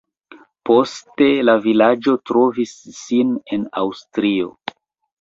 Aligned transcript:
Poste 0.69 1.27
la 1.43 1.55
vilaĝo 1.67 2.17
trovis 2.31 2.75
sin 3.05 3.39
en 3.59 3.71
Aŭstrio. 3.87 4.55